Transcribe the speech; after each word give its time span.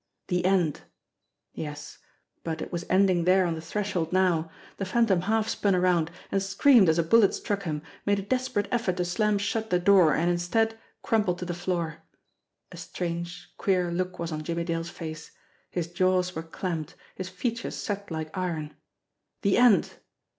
The 0.29 0.43
end! 0.45 0.81
Yes 1.53 1.99
but 2.43 2.59
it 2.59 2.71
was 2.71 2.87
ending 2.89 3.25
there 3.25 3.45
on 3.45 3.53
the 3.53 3.61
threshold 3.61 4.11
now. 4.11 4.49
The 4.77 4.85
Phantom 4.85 5.21
half 5.21 5.47
spun 5.47 5.75
around, 5.75 6.09
and 6.31 6.41
screamed 6.41 6.89
as 6.89 6.97
a 6.97 7.03
bullet 7.03 7.35
struck 7.35 7.61
him, 7.61 7.83
made 8.03 8.17
a 8.17 8.23
desperate 8.23 8.67
effort 8.71 8.97
to 8.97 9.05
slam 9.05 9.37
shut 9.37 9.69
the 9.69 9.77
door 9.77 10.15
and, 10.15 10.27
instead, 10.27 10.75
crumpled 11.03 11.37
to 11.37 11.45
the 11.45 11.53
floor. 11.53 11.97
A 12.71 12.77
strange, 12.77 13.53
queer 13.59 13.91
look 13.91 14.17
was 14.17 14.31
on 14.31 14.41
Jimmie 14.41 14.63
Dale's 14.63 14.89
face. 14.89 15.29
His 15.69 15.85
jaws 15.85 16.33
were 16.33 16.41
clamped, 16.41 16.95
his 17.13 17.29
features 17.29 17.75
set 17.75 18.09
like 18.09 18.35
iron. 18.35 18.73
The 19.43 19.59
end! 19.59 19.97